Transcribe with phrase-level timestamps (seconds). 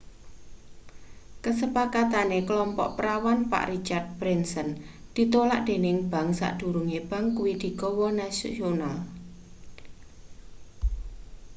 [1.43, 4.69] kasepakatane klompok prawan pak richard branson
[5.15, 8.95] ditolak dening bank sadurunge bank kuwi digawe nasional